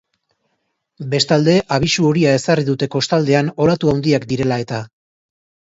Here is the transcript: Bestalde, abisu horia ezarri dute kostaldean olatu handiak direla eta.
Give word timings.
Bestalde, 1.11 1.53
abisu 1.77 2.07
horia 2.11 2.33
ezarri 2.39 2.65
dute 2.71 2.89
kostaldean 2.97 3.55
olatu 3.67 3.93
handiak 3.95 4.29
direla 4.33 4.63
eta. 4.65 4.85